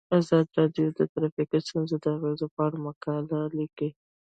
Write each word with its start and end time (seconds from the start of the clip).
ازادي 0.19 0.51
راډیو 0.59 0.87
د 0.97 0.99
ټرافیکي 1.13 1.59
ستونزې 1.67 1.97
د 1.99 2.05
اغیزو 2.15 2.47
په 2.53 2.59
اړه 2.65 2.77
مقالو 2.87 3.37
لیکلي. 3.59 3.89